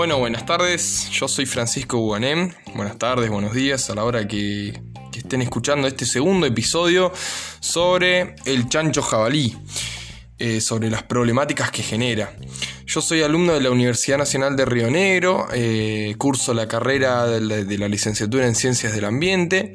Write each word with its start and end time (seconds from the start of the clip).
Bueno, 0.00 0.18
buenas 0.18 0.46
tardes, 0.46 1.10
yo 1.10 1.28
soy 1.28 1.44
Francisco 1.44 1.98
Buanem. 1.98 2.54
Buenas 2.74 2.96
tardes, 2.96 3.28
buenos 3.28 3.52
días 3.52 3.90
a 3.90 3.94
la 3.94 4.04
hora 4.04 4.26
que, 4.26 4.80
que 5.12 5.18
estén 5.18 5.42
escuchando 5.42 5.86
este 5.86 6.06
segundo 6.06 6.46
episodio 6.46 7.12
sobre 7.60 8.34
el 8.46 8.66
chancho 8.70 9.02
jabalí, 9.02 9.58
eh, 10.40 10.62
sobre 10.62 10.88
las 10.88 11.02
problemáticas 11.02 11.70
que 11.70 11.82
genera. 11.82 12.34
Yo 12.86 13.02
soy 13.02 13.20
alumno 13.20 13.52
de 13.52 13.60
la 13.60 13.70
Universidad 13.70 14.16
Nacional 14.16 14.56
de 14.56 14.64
Río 14.64 14.90
Negro, 14.90 15.48
eh, 15.52 16.14
curso 16.16 16.54
la 16.54 16.66
carrera 16.66 17.26
de 17.26 17.78
la, 17.78 17.88
licenciatura 17.88 18.46
en 18.46 18.54
Ciencias 18.54 18.94
del 18.94 19.04
Ambiente. 19.04 19.74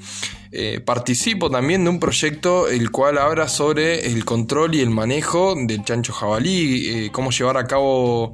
Eh, 0.52 0.80
participo 0.80 1.52
también 1.52 1.84
de 1.84 1.92
un 1.92 2.00
proyecto 2.00 2.68
el 2.68 2.90
cual 2.90 3.20
habla 3.20 3.48
sobre 3.48 4.08
el 4.08 4.26
control 4.26 4.74
y 4.74 4.82
el 4.82 4.90
manejo 4.90 5.54
del 5.56 5.84
chancho 5.84 6.14
jabalí, 6.14 7.12
cómo 7.12 7.30
llevar 7.30 7.58
a 7.58 7.68
cabo 7.68 8.34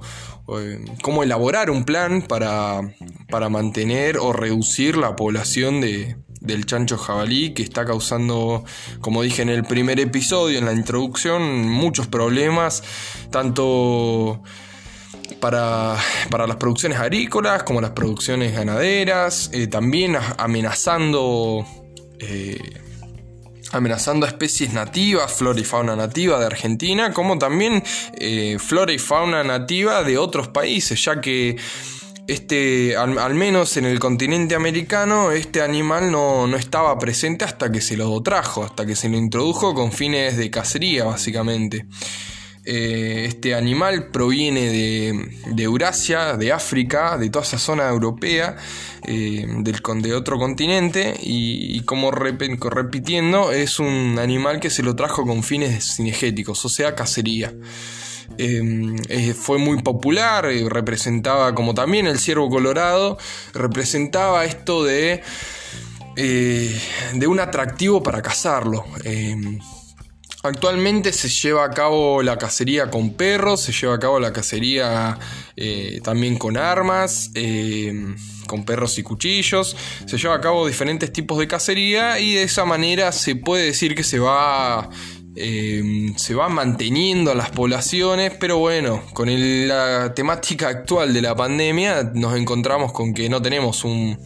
cómo 1.02 1.24
elaborar 1.24 1.70
un 1.70 1.84
plan 1.84 2.22
para, 2.22 2.82
para, 3.30 3.50
mantener 3.50 4.18
o 4.18 4.32
reducir 4.32 4.96
la 4.96 5.16
población 5.18 5.82
de, 5.82 6.16
del 6.52 6.66
chancho 6.66 6.98
jabalí 6.98 7.54
que 7.54 7.64
está 7.64 7.86
causando, 7.86 8.64
como 9.00 9.24
dije 9.24 9.42
en 9.42 9.50
el 9.50 9.64
primer 9.64 10.00
episodio, 10.00 10.60
en 10.60 10.66
la 10.66 10.74
introducción, 10.74 11.68
muchos 11.68 12.08
problemas, 12.08 12.84
tanto 13.32 14.42
para, 15.40 15.98
para 16.30 16.48
las 16.48 16.58
producciones 16.58 17.00
agrícolas 17.00 17.64
como 17.64 17.82
las 17.82 17.92
producciones 17.92 18.54
ganaderas, 18.54 19.50
eh, 19.54 19.68
también 19.68 20.18
amenazando... 20.38 21.66
Eh, 22.20 22.60
amenazando 23.74 24.26
a 24.26 24.30
especies 24.30 24.74
nativas, 24.74 25.32
flora 25.32 25.58
y 25.60 25.64
fauna 25.64 25.96
nativa 25.96 26.38
de 26.38 26.46
Argentina, 26.46 27.14
como 27.14 27.38
también 27.38 27.82
eh, 28.20 28.58
flora 28.60 28.92
y 28.92 28.98
fauna 28.98 29.46
nativa 29.46 30.04
de 30.04 30.18
otros 30.18 30.50
países, 30.50 31.02
ya 31.06 31.22
que 31.22 31.56
este, 32.28 32.96
al, 32.96 33.36
menos 33.36 33.78
en 33.78 33.86
el 33.86 34.00
continente 34.00 34.56
americano, 34.56 35.32
este 35.32 35.62
animal 35.62 36.12
no, 36.12 36.48
no, 36.48 36.58
estaba 36.58 36.98
presente 37.00 37.46
hasta 37.46 37.72
que 37.72 37.82
se 37.82 37.98
lo 37.98 38.22
trajo, 38.22 38.64
hasta 38.64 38.86
que 38.86 38.96
se 38.96 39.10
lo 39.10 39.18
introdujo 39.18 39.74
con 39.74 39.92
fines 39.92 40.38
de 40.38 40.50
cacería, 40.50 41.06
básicamente. 41.06 41.86
Eh, 42.64 43.26
este 43.28 43.56
animal 43.56 44.10
proviene 44.12 44.70
de, 44.70 45.30
de, 45.48 45.64
Eurasia, 45.64 46.38
de 46.38 46.52
África, 46.52 47.18
de 47.18 47.30
toda 47.32 47.44
esa 47.44 47.58
zona 47.58 47.90
europea, 47.90 48.56
eh, 49.08 49.48
del, 49.48 49.82
de 50.02 50.14
otro 50.14 50.38
continente, 50.38 51.16
y, 51.22 51.82
como 51.82 52.12
rep 52.12 52.42
repitiendo, 52.64 53.52
es 53.52 53.80
un 53.80 54.20
animal 54.20 54.60
que 54.60 54.70
se 54.70 54.84
lo 54.84 54.96
trajo 54.96 55.26
con 55.26 55.42
fines 55.44 55.96
cinegéticos, 55.96 56.64
o 56.64 56.70
sea, 56.70 56.94
cacería. 56.94 57.52
Eh, 58.38 59.34
fue 59.34 59.58
muy 59.58 59.82
popular, 59.82 60.46
eh, 60.46 60.66
representaba, 60.70 61.54
como 61.54 61.74
también 61.74 62.08
el 62.08 62.20
ciervo 62.20 62.50
colorado, 62.50 63.18
representaba 63.54 64.46
esto 64.46 64.84
de, 64.84 65.22
eh, 66.16 66.82
de 67.14 67.28
un 67.28 67.40
atractivo 67.40 68.02
para 68.02 68.22
cazarlo. 68.22 68.86
Actualmente 70.44 71.14
se 71.14 71.30
lleva 71.30 71.66
a 71.66 71.70
cabo 71.70 72.24
la 72.24 72.38
cacería 72.38 72.90
con 72.90 73.14
perros, 73.14 73.62
se 73.62 73.72
lleva 73.72 73.96
a 73.96 74.00
cabo 74.00 74.20
la 74.20 74.34
cacería 74.34 75.20
también 76.04 76.38
con 76.38 76.58
armas, 76.58 77.30
eh, 77.36 77.94
con 78.48 78.66
perros 78.66 78.98
y 78.98 79.04
cuchillos, 79.04 79.78
se 80.06 80.18
lleva 80.18 80.36
a 80.36 80.42
cabo 80.42 80.68
diferentes 80.68 81.14
tipos 81.14 81.38
de 81.38 81.48
cacería 81.48 82.20
y 82.20 82.34
de 82.34 82.44
esa 82.44 82.66
manera 82.66 83.12
se 83.14 83.36
puede 83.36 83.66
decir 83.66 83.96
que 83.96 84.04
se 84.04 84.20
va 84.20 84.90
eh, 85.36 86.14
se 86.18 86.34
van 86.36 86.54
manteniendo 86.54 87.34
las 87.34 87.52
poblaciones, 87.52 88.34
pero 88.40 88.58
bueno, 88.58 89.02
con 89.14 89.30
el, 89.30 89.68
la 89.68 90.14
temática 90.14 90.68
actual 90.68 91.14
de 91.14 91.22
la 91.22 91.36
pandemia 91.36 92.12
nos 92.14 92.36
encontramos 92.36 92.92
con 92.92 93.14
que 93.14 93.30
no 93.30 93.42
tenemos 93.42 93.84
un... 93.84 94.18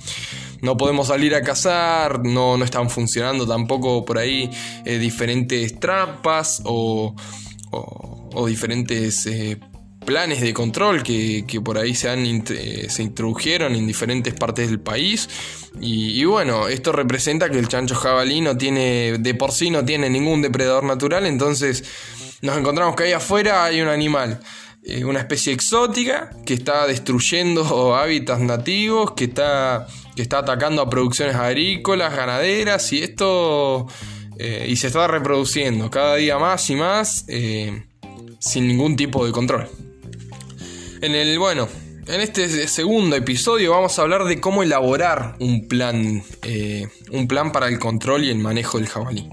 No 0.61 0.77
podemos 0.77 1.07
salir 1.07 1.35
a 1.35 1.43
cazar, 1.43 2.23
no, 2.23 2.57
no 2.57 2.65
están 2.65 2.89
funcionando 2.89 3.45
tampoco 3.45 4.03
por 4.03 4.17
ahí 4.17 4.49
eh, 4.83 4.97
diferentes 4.97 5.79
trampas 5.79 6.61
o, 6.65 7.13
o, 7.69 8.29
o 8.33 8.47
diferentes 8.47 9.27
eh, 9.27 9.59
planes 10.05 10.39
de 10.39 10.53
control 10.53 11.03
que, 11.03 11.43
que 11.45 11.59
por 11.59 11.77
ahí 11.77 11.95
se, 11.95 12.09
han, 12.09 12.25
eh, 12.25 12.87
se 12.89 13.03
introdujeron 13.03 13.75
en 13.75 13.85
diferentes 13.85 14.33
partes 14.33 14.69
del 14.69 14.79
país. 14.79 15.27
Y, 15.81 16.23
bueno, 16.23 16.69
esto 16.69 16.93
representa 16.93 17.49
que 17.49 17.59
el 17.59 17.67
chancho 17.67 17.95
jabalí 17.95 18.39
no 18.39 18.55
tiene, 18.55 19.17
de 19.19 19.33
por 19.33 19.51
sí 19.51 19.69
no 19.69 19.83
tiene 19.83 20.09
ningún 20.09 20.41
depredador 20.41 20.85
natural, 20.85 21.25
entonces 21.25 21.83
nos 22.41 22.57
encontramos 22.57 22.95
que 22.95 23.03
ahí 23.03 23.11
afuera 23.11 23.65
hay 23.65 23.81
un 23.81 23.89
animal. 23.89 24.39
Eh, 24.83 25.03
una 25.03 25.19
especie 25.19 25.51
exótica 25.51 26.29
que 26.45 26.53
está 26.53 26.87
destruyendo 26.87 27.95
hábitats 27.97 28.39
nativos, 28.39 29.11
que 29.11 29.25
está, 29.25 29.87
que 30.15 30.21
está 30.21 30.39
atacando 30.39 30.81
a 30.81 30.89
producciones 30.89 31.35
agrícolas, 31.35 32.15
ganaderas, 32.15 32.93
y 32.93 33.03
esto 33.03 33.87
eh, 34.37 34.67
y 34.69 34.77
se 34.77 34.87
está 34.87 35.07
reproduciendo 35.07 35.89
cada 35.89 36.15
día 36.15 36.37
más 36.37 36.69
y 36.69 36.75
más 36.75 37.25
sin 38.39 38.67
ningún 38.67 38.95
tipo 38.95 39.25
de 39.25 39.31
control. 39.31 39.67
En 41.01 41.15
el, 41.15 41.37
bueno, 41.39 41.67
en 42.07 42.21
este 42.21 42.67
segundo 42.67 43.15
episodio 43.15 43.71
vamos 43.71 43.97
a 43.97 44.03
hablar 44.03 44.25
de 44.25 44.39
cómo 44.39 44.63
elaborar 44.63 45.35
un 45.39 45.67
plan, 45.67 46.23
eh, 46.43 46.87
un 47.11 47.27
plan 47.27 47.51
para 47.51 47.67
el 47.67 47.79
control 47.79 48.23
y 48.23 48.29
el 48.29 48.37
manejo 48.37 48.77
del 48.77 48.87
jabalí. 48.87 49.29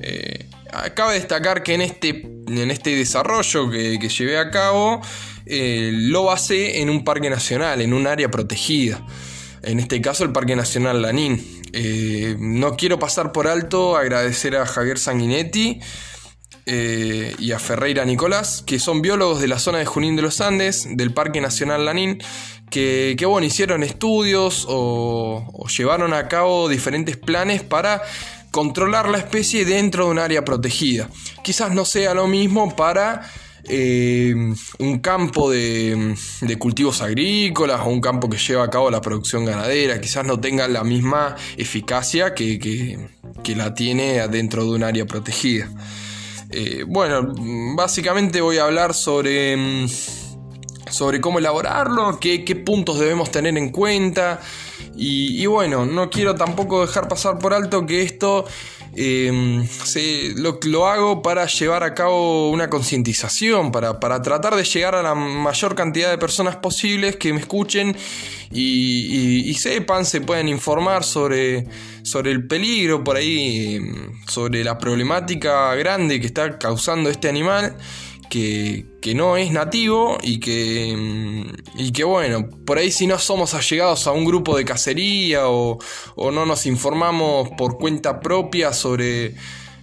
Eh, 0.00 0.46
Cabe 0.94 1.14
destacar 1.14 1.62
que 1.62 1.74
en 1.74 1.80
este, 1.80 2.08
en 2.08 2.70
este 2.70 2.94
desarrollo 2.96 3.70
que, 3.70 3.98
que 3.98 4.08
llevé 4.08 4.38
a 4.38 4.50
cabo 4.50 5.00
eh, 5.46 5.90
lo 5.92 6.24
basé 6.24 6.80
en 6.80 6.90
un 6.90 7.04
parque 7.04 7.30
nacional, 7.30 7.80
en 7.80 7.94
un 7.94 8.06
área 8.06 8.30
protegida. 8.30 9.00
En 9.62 9.80
este 9.80 10.00
caso 10.00 10.24
el 10.24 10.32
Parque 10.32 10.54
Nacional 10.54 11.02
Lanín. 11.02 11.44
Eh, 11.72 12.36
no 12.38 12.76
quiero 12.76 12.98
pasar 12.98 13.32
por 13.32 13.46
alto 13.48 13.96
agradecer 13.96 14.56
a 14.56 14.66
Javier 14.66 14.98
Sanguinetti 14.98 15.80
eh, 16.68 17.32
y 17.38 17.52
a 17.52 17.60
Ferreira 17.60 18.04
Nicolás, 18.04 18.64
que 18.66 18.80
son 18.80 19.00
biólogos 19.00 19.40
de 19.40 19.46
la 19.46 19.60
zona 19.60 19.78
de 19.78 19.86
Junín 19.86 20.16
de 20.16 20.22
los 20.22 20.40
Andes, 20.40 20.88
del 20.90 21.12
Parque 21.12 21.40
Nacional 21.40 21.84
Lanín, 21.84 22.18
que, 22.70 23.14
que 23.16 23.24
bueno, 23.24 23.46
hicieron 23.46 23.84
estudios 23.84 24.66
o, 24.68 25.64
llevaron 25.68 26.12
a 26.12 26.26
cabo 26.26 26.68
diferentes 26.68 27.16
planes 27.16 27.62
para 27.62 28.02
controlar 28.50 29.08
la 29.08 29.18
especie 29.18 29.64
dentro 29.64 30.06
de 30.06 30.10
un 30.10 30.18
área 30.18 30.44
protegida. 30.44 31.08
Quizás 31.44 31.70
no 31.70 31.84
sea 31.84 32.14
lo 32.14 32.26
mismo 32.26 32.74
para 32.74 33.30
eh, 33.68 34.34
un 34.80 34.98
campo 34.98 35.52
de, 35.52 36.16
cultivos 36.58 37.00
agrícolas 37.00 37.82
o 37.82 37.90
un 37.90 38.00
campo 38.00 38.28
que 38.28 38.38
lleva 38.38 38.64
a 38.64 38.70
cabo 38.70 38.90
la 38.90 39.00
producción 39.00 39.44
ganadera. 39.44 40.00
Quizás 40.00 40.26
no 40.26 40.40
tenga 40.40 40.66
la 40.66 40.82
misma 40.82 41.36
eficacia 41.56 42.34
que, 42.34 42.58
que 42.58 43.54
la 43.54 43.72
tiene 43.72 44.26
dentro 44.26 44.64
de 44.64 44.70
un 44.70 44.82
área 44.82 45.06
protegida. 45.06 45.70
Eh, 46.50 46.84
bueno, 46.86 47.34
básicamente 47.74 48.40
voy 48.40 48.58
a 48.58 48.64
hablar 48.64 48.94
sobre, 48.94 49.56
sobre 50.90 51.20
cómo 51.20 51.38
elaborarlo, 51.38 52.18
qué, 52.20 52.44
qué 52.44 52.56
puntos 52.56 52.98
debemos 52.98 53.30
tener 53.30 53.56
en 53.56 53.70
cuenta. 53.70 54.40
Y, 54.96 55.44
bueno, 55.46 55.84
no 55.84 56.08
quiero 56.08 56.34
tampoco 56.34 56.80
dejar 56.86 57.08
pasar 57.08 57.38
por 57.38 57.52
alto 57.52 57.84
que 57.84 58.02
esto 58.02 58.46
se, 58.94 60.32
lo, 60.36 60.58
lo, 60.64 60.86
hago 60.86 61.20
para 61.20 61.44
llevar 61.46 61.82
a 61.82 61.92
cabo 61.92 62.50
una 62.50 62.70
concientización, 62.70 63.70
para, 63.70 64.00
para, 64.00 64.22
tratar 64.22 64.56
de 64.56 64.64
llegar 64.64 64.94
a 64.94 65.02
la 65.02 65.14
mayor 65.14 65.74
cantidad 65.74 66.08
de 66.08 66.16
personas 66.16 66.56
posibles 66.56 67.16
que 67.16 67.30
me 67.34 67.40
escuchen 67.40 67.94
y, 68.50 69.50
y, 69.50 69.54
sepan, 69.54 70.06
se 70.06 70.22
pueden 70.22 70.48
informar 70.48 71.04
sobre, 71.04 71.66
sobre 72.02 72.30
el 72.30 72.46
peligro 72.46 73.04
por 73.04 73.16
ahí, 73.16 73.78
sobre 74.28 74.64
la 74.64 74.78
problemática 74.78 75.74
grande 75.74 76.18
que 76.18 76.26
está 76.26 76.58
causando 76.58 77.10
este 77.10 77.28
animal 77.28 77.76
que, 78.28 78.86
que, 79.00 79.14
no 79.14 79.36
es 79.36 79.52
nativo 79.52 80.18
y 80.22 80.40
que, 80.40 81.46
y 81.76 81.92
que 81.92 82.04
bueno, 82.04 82.48
por 82.64 82.78
ahí 82.78 82.90
si 82.90 83.06
no 83.06 83.18
somos 83.18 83.54
allegados 83.54 84.06
a 84.06 84.12
un 84.12 84.24
grupo 84.24 84.56
de 84.56 84.64
cacería 84.64 85.48
o, 85.48 85.78
o 86.14 86.30
no 86.30 86.46
nos 86.46 86.66
informamos 86.66 87.50
por 87.56 87.78
cuenta 87.78 88.20
propia 88.20 88.72
sobre 88.72 89.34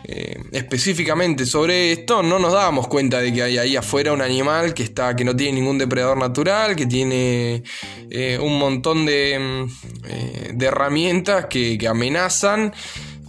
eh, 0.06 0.38
específicamente 0.51 1.45
sobre 1.45 1.94
esto, 1.94 2.22
no 2.24 2.38
nos 2.38 2.51
damos 2.51 2.90
cuenta 2.90 3.22
de 3.22 3.31
que 3.31 3.42
hay 3.42 3.57
ahí 3.57 3.78
afuera 3.78 4.12
un 4.12 4.22
animal 4.22 4.74
que 4.74 4.84
está 4.84 5.16
que 5.16 5.24
no 5.24 5.34
tiene 5.34 5.62
ningún 5.62 5.78
depredador 5.78 6.18
natural, 6.18 6.75
que 6.75 6.86
tiene 6.86 7.63
eh, 8.10 8.38
un 8.42 8.60
montón 8.60 9.06
de, 9.06 9.66
eh, 10.06 10.51
de 10.54 10.66
herramientas 10.66 11.45
que, 11.45 11.78
que 11.78 11.88
amenazan 11.88 12.74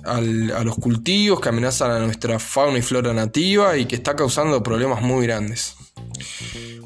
a 0.06 0.21
los 0.65 0.77
cultivos, 0.77 1.41
que 1.41 1.49
amenazan 1.49 1.91
a 1.91 1.99
nuestra 1.99 2.39
fauna 2.39 2.79
y 2.79 2.83
flora 2.83 3.12
nativa 3.12 3.77
y 3.77 3.87
que 3.87 3.97
está 3.97 4.15
causando 4.17 4.62
problemas 4.62 5.03
muy 5.03 5.27
grandes. 5.27 5.77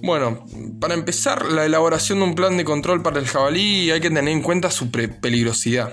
Bueno, 0.03 0.47
para 0.81 0.95
empezar, 0.95 1.47
la 1.47 1.65
elaboración 1.65 2.19
de 2.21 2.25
un 2.25 2.35
plan 2.35 2.57
de 2.57 2.65
control 2.65 3.03
para 3.03 3.19
el 3.19 3.27
jabalí 3.27 3.91
hay 3.91 4.01
que 4.01 4.11
tener 4.11 4.29
en 4.29 4.43
cuenta 4.43 4.71
su 4.71 4.91
peligrosidad, 4.91 5.93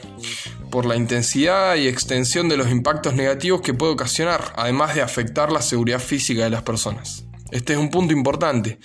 por 0.69 0.86
la 0.86 0.95
intensidad 0.95 1.75
y 1.75 1.88
extensión 1.88 2.48
de 2.50 2.57
los 2.57 2.69
impactos 2.69 3.16
negativos 3.16 3.62
que 3.62 3.74
puede 3.74 3.94
ocasionar, 3.94 4.54
además 4.57 4.95
de 4.95 5.01
afectar 5.01 5.51
la 5.51 5.62
seguridad 5.62 6.00
física 6.00 6.44
de 6.44 6.50
las 6.51 6.63
personas. 6.63 7.25
Este 7.51 7.74
es 7.74 7.80
un 7.80 7.89
punto 7.89 8.12
importante, 8.12 8.80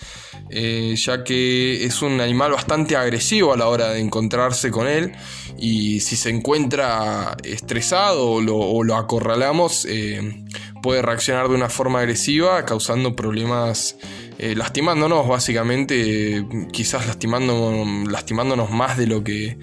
eh, 0.50 0.94
ya 0.96 1.24
que 1.24 1.82
es 1.84 2.02
un 2.02 2.20
animal 2.20 2.52
bastante 2.52 2.94
agresivo 2.94 3.54
a 3.54 3.56
la 3.56 3.68
hora 3.68 3.88
de 3.88 4.00
encontrarse 4.00 4.70
con 4.70 4.86
él 4.86 5.12
y 5.58 6.00
si 6.00 6.14
se 6.14 6.28
encuentra 6.28 7.38
estresado 7.42 8.32
o 8.32 8.84
lo, 8.84 8.96
acorralamos, 8.96 9.86
eh, 9.86 10.44
puede 10.82 11.00
reaccionar 11.00 11.48
de 11.48 11.54
una 11.54 11.70
forma 11.70 12.00
agresiva 12.00 12.66
causando 12.66 13.16
problemas, 13.16 13.96
eh, 14.38 14.54
lastimándonos 14.54 15.26
básicamente, 15.26 16.44
quizás 16.70 17.06
lastimándonos, 17.06 18.12
lastimándonos 18.12 18.70
más 18.70 18.98
de 18.98 19.06
lo 19.06 19.24
que, 19.24 19.58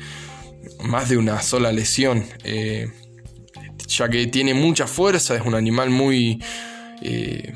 más 0.82 1.08
de 1.08 1.18
una 1.18 1.40
sola 1.44 1.72
lesión, 1.72 2.26
ya 3.88 4.10
que 4.10 4.26
tiene 4.28 4.56
mucha 4.56 4.88
fuerza, 4.88 5.36
es 5.36 5.42
un 5.44 5.54
animal 5.54 5.92
muy 5.92 6.40
eh, 7.02 7.54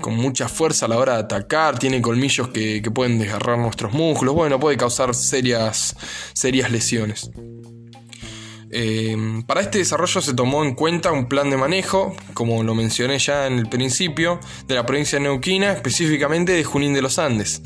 con 0.00 0.16
mucha 0.16 0.48
fuerza 0.48 0.86
a 0.86 0.88
la 0.88 0.98
hora 0.98 1.14
de 1.14 1.20
atacar, 1.20 1.78
tiene 1.78 2.00
colmillos 2.00 2.48
que, 2.48 2.82
pueden 2.94 3.18
desgarrar 3.18 3.58
nuestros 3.58 3.92
músculos, 3.92 4.34
bueno, 4.34 4.58
puede 4.58 4.76
causar 4.76 5.14
serias, 5.14 5.96
serias 6.32 6.70
lesiones. 6.70 7.30
Eh, 8.70 9.16
para 9.46 9.62
este 9.62 9.78
desarrollo 9.78 10.20
se 10.20 10.34
tomó 10.34 10.62
en 10.62 10.74
cuenta 10.74 11.10
un 11.10 11.26
plan 11.28 11.50
de 11.50 11.56
manejo, 11.56 12.14
como 12.34 12.62
lo 12.62 12.74
mencioné 12.74 13.18
ya 13.18 13.46
en 13.46 13.58
el 13.58 13.68
principio, 13.68 14.40
de 14.66 14.74
la 14.74 14.86
provincia 14.86 15.18
de 15.18 15.24
Neuquina, 15.24 15.72
específicamente 15.72 16.52
de 16.52 16.64
Junín 16.64 16.94
de 16.94 17.02
los 17.02 17.18
Andes. 17.18 17.62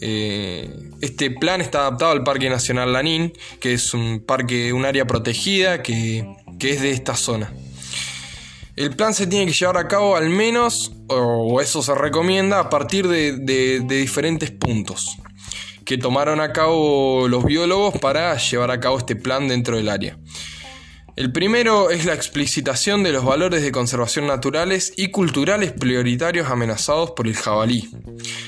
Eh, 0.00 0.68
este 1.00 1.30
plan 1.30 1.60
está 1.60 1.80
adaptado 1.80 2.12
al 2.12 2.24
Parque 2.24 2.50
Nacional 2.50 2.92
Lanín, 2.92 3.32
que 3.60 3.74
es 3.74 3.94
un 3.94 4.24
parque, 4.26 4.72
un 4.72 4.84
área 4.84 5.06
protegida 5.06 5.82
que, 5.82 6.26
que 6.58 6.70
es 6.70 6.82
de 6.82 6.90
esta 6.90 7.14
zona. 7.14 7.52
El 8.74 8.96
plan 8.96 9.12
se 9.12 9.26
tiene 9.26 9.46
que 9.46 9.52
llevar 9.52 9.76
a 9.76 9.86
cabo 9.86 10.16
al 10.16 10.30
menos, 10.30 10.92
o 11.08 11.60
eso 11.60 11.82
se 11.82 11.94
recomienda, 11.94 12.58
a 12.58 12.70
partir 12.70 13.06
de, 13.06 13.80
diferentes 13.80 14.50
puntos 14.50 15.16
que 15.84 15.98
tomaron 15.98 16.40
a 16.40 16.52
cabo 16.52 17.26
los 17.28 17.44
biólogos 17.44 17.98
para 17.98 18.36
llevar 18.36 18.70
a 18.70 18.80
cabo 18.80 18.98
este 18.98 19.16
plan 19.16 19.48
dentro 19.48 19.76
del 19.76 19.88
área. 19.88 20.16
El 21.16 21.32
primero 21.32 21.90
es 21.90 22.06
la 22.06 22.14
explicitación 22.14 23.02
de 23.02 23.12
los 23.12 23.24
valores 23.24 23.62
de 23.62 23.72
conservación 23.72 24.26
naturales 24.26 24.94
y 24.96 25.10
culturales 25.10 25.72
prioritarios 25.72 26.48
amenazados 26.48 27.10
por 27.10 27.26
el 27.26 27.34
jabalí, 27.34 27.90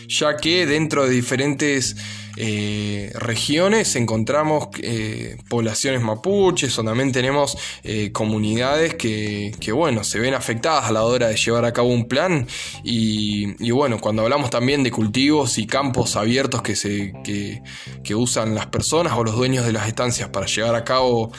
ya 0.08 0.36
que 0.36 0.64
dentro 0.64 1.06
de 1.06 1.10
diferentes 1.10 1.96
eh, 2.36 3.12
regiones 3.14 3.94
encontramos 3.94 4.68
eh, 4.82 5.36
poblaciones 5.48 6.02
mapuches 6.02 6.76
o 6.78 6.84
también 6.84 7.12
tenemos 7.12 7.56
eh, 7.84 8.10
comunidades 8.12 8.94
que, 8.94 9.52
bueno, 9.72 10.04
se 10.04 10.18
ven 10.18 10.34
afectadas 10.34 10.86
a 10.86 10.92
la 10.92 11.04
hora 11.04 11.28
de 11.28 11.36
llevar 11.36 11.64
a 11.64 11.72
cabo 11.72 11.88
un 11.88 12.08
plan 12.08 12.46
y, 12.82 13.70
bueno, 13.70 14.00
cuando 14.00 14.22
hablamos 14.22 14.50
también 14.50 14.82
de 14.82 14.90
cultivos 14.90 15.58
y 15.58 15.66
campos 15.66 16.16
abiertos 16.16 16.62
que, 16.62 16.76
se, 16.76 17.12
que, 17.22 18.14
usan 18.14 18.54
las 18.54 18.66
personas 18.66 19.14
o 19.14 19.24
los 19.24 19.34
dueños 19.34 19.66
de 19.66 19.72
las 19.72 19.88
estancias 19.88 20.28
para 20.28 20.46
llevar 20.46 20.76
a 20.76 20.84
cabo 20.84 21.32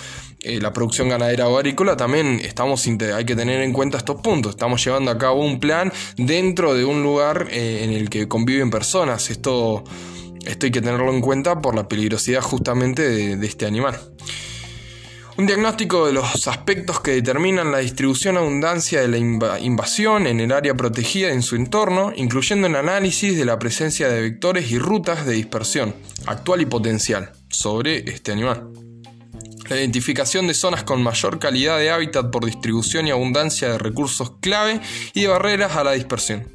la 0.43 0.73
producción 0.73 1.09
ganadera 1.09 1.47
o 1.47 1.57
agrícola, 1.57 1.97
también 1.97 2.39
estamos, 2.43 2.85
hay 2.85 3.25
que 3.25 3.35
tener 3.35 3.61
en 3.61 3.73
cuenta 3.73 3.97
estos 3.97 4.21
puntos. 4.21 4.51
Estamos 4.51 4.83
llevando 4.83 5.09
a 5.09 5.17
cabo 5.17 5.43
un 5.43 5.59
plan 5.59 5.91
dentro 6.17 6.75
de 6.75 6.85
un 6.85 7.01
lugar 7.01 7.47
en 7.49 7.91
el 7.91 8.09
que 8.09 8.27
conviven 8.27 8.69
personas. 8.69 9.31
Esto 9.31 9.83
esto 10.45 10.65
hay 10.65 10.71
que 10.71 10.81
tenerlo 10.81 11.11
en 11.11 11.21
cuenta 11.21 11.61
por 11.61 11.75
la 11.75 11.87
peligrosidad 11.87 12.41
justamente 12.41 13.35
de, 13.35 13.45
este 13.45 13.65
animal. 13.65 13.99
Un 15.37 15.47
diagnóstico 15.47 16.05
de 16.05 16.13
los 16.13 16.47
aspectos 16.47 17.01
que 17.01 17.11
determinan 17.11 17.71
la 17.71 17.79
distribución 17.79 18.37
abundancia 18.37 19.01
de 19.01 19.09
la 19.09 19.17
invasión 19.17 20.27
en 20.27 20.39
el 20.39 20.53
área 20.53 20.75
protegida 20.75 21.29
en 21.29 21.41
su 21.41 21.57
entorno, 21.57 22.13
incluyendo 22.15 22.67
el 22.67 22.75
análisis 22.75 23.37
de 23.37 23.43
la 23.43 23.59
presencia 23.59 24.07
de 24.07 24.21
vectores 24.21 24.71
y 24.71 24.79
rutas 24.79 25.25
de 25.25 25.33
dispersión, 25.33 25.93
actual 26.25 26.61
y 26.61 26.65
potencial, 26.65 27.33
sobre 27.49 28.09
este 28.09 28.31
animal. 28.31 28.69
La 29.67 29.77
identificación 29.77 30.47
de 30.47 30.53
zonas 30.53 30.83
con 30.83 31.01
mayor 31.01 31.39
calidad 31.39 31.79
de 31.79 31.89
hábitat 31.89 32.31
por 32.31 32.45
distribución 32.45 33.07
y 33.07 33.11
abundancia 33.11 33.69
de 33.71 33.77
recursos 33.77 34.33
clave 34.39 34.79
y 35.13 35.23
de 35.23 35.27
barreras 35.27 35.75
a 35.75 35.83
la 35.83 35.93
dispersión. 35.93 36.47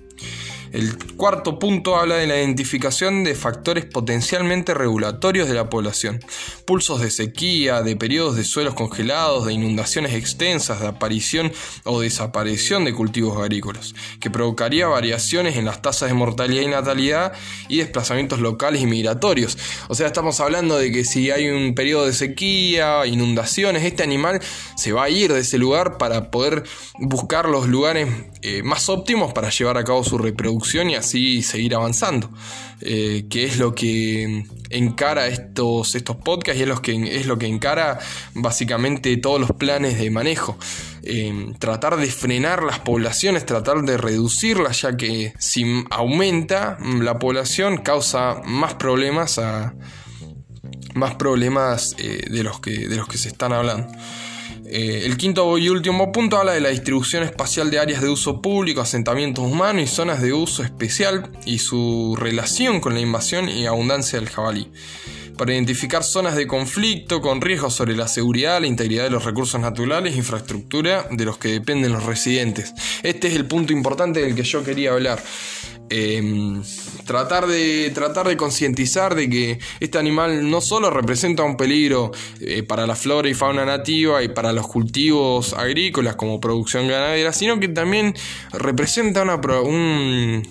El 0.73 0.97
cuarto 1.17 1.59
punto 1.59 1.97
habla 1.97 2.15
de 2.15 2.29
la 2.29 2.39
identificación 2.39 3.25
de 3.25 3.35
factores 3.35 3.87
potencialmente 3.87 4.73
regulatorios 4.73 5.49
de 5.49 5.55
la 5.55 5.69
población, 5.69 6.21
pulsos 6.65 7.01
de 7.01 7.11
sequía, 7.11 7.83
de 7.83 7.97
periodos 7.97 8.37
de 8.37 8.45
suelos 8.45 8.75
congelados, 8.75 9.47
de 9.47 9.53
inundaciones 9.53 10.15
extensas, 10.15 10.81
de 10.81 10.87
aparición 10.87 11.51
o 11.83 12.01
desaparición 12.01 12.85
de 12.85 12.95
cultivos 12.95 13.37
agrícolas, 13.37 13.95
que 14.21 14.31
provocaría 14.31 14.87
variaciones 14.87 15.57
en 15.57 15.65
las 15.65 15.83
tasas 15.83 16.09
de 16.09 16.15
mortalidad 16.15 16.63
y 16.63 16.69
natalidad 16.69 17.33
y 17.69 17.79
desplazamientos 17.79 18.39
locales 18.39 18.81
y 18.81 18.87
migratorios. 18.87 19.59
O 19.89 19.97
sea, 19.97 20.07
estamos 20.07 20.39
hablando 20.39 20.79
de 20.79 20.93
que 20.93 21.05
si 21.05 21.33
hay 21.33 21.49
un 21.49 21.75
periodo 21.75 22.07
de 22.07 22.13
sequía, 22.13 23.05
inundaciones, 23.07 23.83
este 23.83 24.05
animal 24.05 24.41
se 24.77 24.93
va 24.93 25.05
a 25.05 25.11
ir 25.11 25.33
de 25.33 25.41
ese 25.41 25.59
lugar 25.59 25.99
para 25.99 26.31
poder 26.31 26.63
buscar 27.01 27.49
los 27.49 27.67
lugares 27.67 28.09
eh, 28.43 28.63
más 28.63 28.89
óptimos 28.89 29.33
para 29.33 29.51
llevar 29.51 29.77
a 29.77 29.85
cabo 29.85 30.05
su 30.05 30.17
reproducción 30.17 30.60
y 30.91 30.95
así 30.95 31.43
seguir 31.43 31.75
avanzando. 31.75 32.31
Eh, 32.83 33.27
que 33.29 33.45
es 33.45 33.59
lo 33.59 33.75
que 33.75 34.47
encara 34.71 35.27
estos, 35.27 35.95
estos 35.95 36.17
podcasts 36.17 36.59
y 36.59 36.63
es 36.63 36.69
lo, 36.69 36.81
que, 36.81 37.17
es 37.17 37.27
lo 37.27 37.37
que 37.37 37.47
encara 37.47 37.99
básicamente 38.33 39.15
todos 39.19 39.39
los 39.39 39.53
planes 39.53 39.99
de 39.99 40.11
manejo. 40.11 40.57
Eh, 41.03 41.53
tratar 41.59 41.97
de 41.99 42.07
frenar 42.07 42.63
las 42.63 42.79
poblaciones, 42.79 43.45
tratar 43.45 43.83
de 43.83 43.99
reducirlas, 43.99 44.81
ya 44.81 44.97
que 44.97 45.35
si 45.39 45.85
aumenta 45.91 46.79
la 46.81 47.19
población 47.19 47.79
causa 47.79 48.41
más 48.47 48.75
problemas 48.75 49.39
a, 49.39 49.75
más 50.95 51.15
problemas 51.17 51.95
eh, 51.99 52.25
de, 52.31 52.43
los 52.43 52.61
que, 52.61 52.89
de 52.89 52.97
los 52.97 53.09
que 53.09 53.19
se 53.19 53.29
están 53.29 53.53
hablando. 53.53 53.93
Eh, 54.73 55.05
el 55.05 55.17
quinto 55.17 55.59
y 55.59 55.69
último 55.69 56.13
punto 56.13 56.37
habla 56.37 56.53
de 56.53 56.61
la 56.61 56.69
distribución 56.69 57.25
espacial 57.25 57.73
de 57.73 57.81
áreas 57.81 58.03
de 58.03 58.09
uso 58.09 58.41
público, 58.41 58.81
asentamientos 58.81 59.45
humanos 59.45 59.83
y 59.83 59.87
zonas 59.89 60.23
de 60.23 60.33
uso 60.33 60.63
especial 60.63 61.29
y 61.45 61.59
su 61.59 62.15
relación 62.17 62.81
con 62.81 62.95
la 62.95 63.01
invasión 63.01 63.49
y 63.49 63.67
abundancia 63.67 64.21
del 64.21 64.29
jabalí. 64.29 64.71
Para 65.37 65.55
identificar 65.55 66.05
zonas 66.05 66.37
de 66.37 66.47
conflicto 66.47 67.21
con 67.21 67.41
riesgos 67.41 67.75
sobre 67.75 67.97
la 67.97 68.07
seguridad, 68.07 68.61
la 68.61 68.69
integridad 68.69 69.05
de 69.05 69.11
los 69.11 69.25
recursos 69.25 69.61
naturales 69.61 70.15
infraestructura 70.15 71.09
de 71.11 71.25
los 71.25 71.37
que 71.39 71.49
dependen 71.49 71.93
los 71.93 72.05
residentes. 72.05 72.73
Este 73.03 73.27
es 73.27 73.35
el 73.35 73.47
punto 73.47 73.73
importante 73.73 74.21
del 74.21 74.37
que 74.37 74.45
yo 74.45 74.63
quería 74.63 74.93
hablar. 74.93 75.21
Em, 75.89 76.63
tratar 77.05 77.47
de, 77.47 77.91
tratar 77.95 78.29
de 78.29 78.37
concientizar 78.37 79.15
de 79.15 79.29
que 79.29 79.59
este 79.81 79.99
animal 79.99 80.51
no 80.51 80.61
solo 80.61 80.91
representa 80.91 81.43
un 81.43 81.57
peligro 81.57 82.11
eh, 82.41 82.63
para 82.63 82.87
la 82.87 82.95
flora 82.95 83.29
y 83.29 83.35
fauna 83.35 83.65
nativa 83.65 84.23
y 84.23 84.29
para 84.29 84.53
los 84.53 84.67
cultivos 84.67 85.53
agrícolas 85.55 86.17
como 86.17 86.41
producción 86.41 86.89
ganadera, 86.89 87.33
sino 87.33 87.59
que 87.61 87.69
también 87.69 88.15
representa 88.53 89.25
un, 89.25 90.43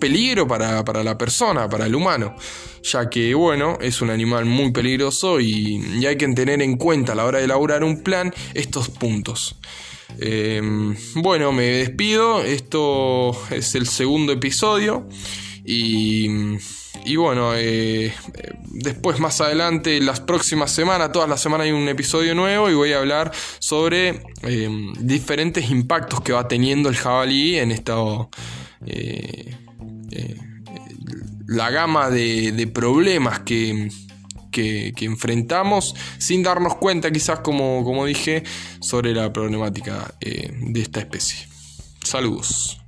peligro 0.00 0.46
para, 0.46 0.82
la 1.02 1.18
persona, 1.18 1.68
para 1.68 1.86
el 1.86 1.94
humano, 1.94 2.34
ya 2.82 3.08
que, 3.08 3.34
bueno, 3.34 3.78
es 3.80 4.00
un 4.02 4.10
animal 4.10 4.44
muy 4.44 4.70
peligroso 4.72 5.40
y, 5.40 5.82
y 6.00 6.06
hay 6.06 6.16
que 6.16 6.28
tener 6.28 6.62
en 6.62 6.76
cuenta 6.76 7.12
a 7.12 7.14
la 7.14 7.24
hora 7.24 7.38
de 7.38 7.44
elaborar 7.44 7.84
un 7.84 8.02
plan 8.02 8.32
estos 8.54 8.88
puntos. 8.88 9.56
Em, 10.18 10.94
bueno, 11.14 11.52
me 11.52 11.64
despido. 11.64 12.42
Esto 12.42 13.36
es 13.50 13.74
el 13.74 13.86
segundo 13.86 14.32
episodio. 14.32 15.06
Y, 15.64 17.16
bueno, 17.16 17.52
eh, 17.54 18.12
después 18.64 19.20
más 19.20 19.40
adelante, 19.40 20.00
las 20.00 20.20
próximas 20.20 20.70
semanas, 20.70 21.12
todas 21.12 21.28
las 21.28 21.40
semanas 21.40 21.66
hay 21.66 21.72
un 21.72 21.88
episodio 21.88 22.34
nuevo 22.34 22.68
y 22.68 22.74
voy 22.74 22.92
a 22.92 22.98
hablar 22.98 23.32
sobre 23.58 24.22
em, 24.42 24.92
diferentes 24.98 25.70
impactos 25.70 26.20
que 26.20 26.32
va 26.32 26.48
teniendo 26.48 26.88
el 26.88 26.96
jabalí 26.96 27.58
en 27.58 27.70
esta... 27.70 27.94
Eh, 28.86 29.56
eh, 30.10 30.36
la 31.46 31.70
gama 31.70 32.08
de 32.08 32.66
problemas 32.72 33.40
que, 33.40 33.90
que, 34.52 34.92
enfrentamos 35.00 35.96
sin 36.18 36.44
darnos 36.44 36.76
cuenta 36.76 37.10
quizás 37.10 37.40
como, 37.40 37.82
como 37.82 38.04
dije 38.04 38.44
sobre 38.80 39.14
la 39.14 39.32
problemática 39.32 40.14
eh, 40.20 40.52
de 40.52 40.80
esta 40.80 41.00
especie. 41.00 41.48
Saludos. 42.04 42.81